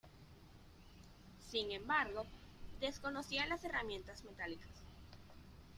[1.51, 2.25] Sin embargo,
[2.79, 4.81] desconocían las herramientas metálicas.